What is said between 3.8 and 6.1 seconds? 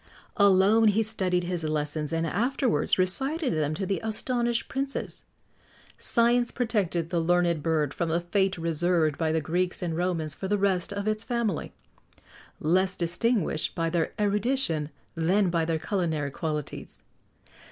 the astonished princes.[XX 61]